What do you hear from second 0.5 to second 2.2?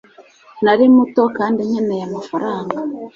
nari muto kandi nkeneye